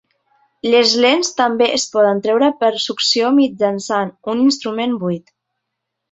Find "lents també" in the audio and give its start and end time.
1.03-1.67